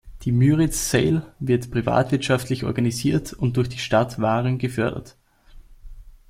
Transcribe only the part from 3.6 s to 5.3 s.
die Stadt Waren gefördert.